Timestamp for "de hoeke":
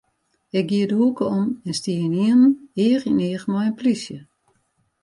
0.87-1.25